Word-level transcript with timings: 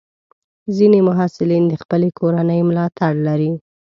ځینې 0.75 0.99
محصلین 1.07 1.63
د 1.67 1.73
خپلې 1.81 2.09
کورنۍ 2.19 2.59
ملاتړ 2.69 3.13
لري. 3.27 3.51